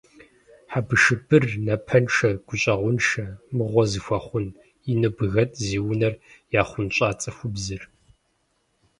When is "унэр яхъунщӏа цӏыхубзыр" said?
5.89-7.83